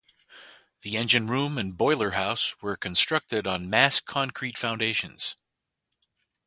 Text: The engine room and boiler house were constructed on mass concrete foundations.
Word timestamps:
The 0.81 0.97
engine 0.97 1.27
room 1.27 1.59
and 1.59 1.77
boiler 1.77 2.13
house 2.17 2.59
were 2.59 2.75
constructed 2.75 3.45
on 3.45 3.69
mass 3.69 3.99
concrete 4.01 4.57
foundations. 4.57 5.35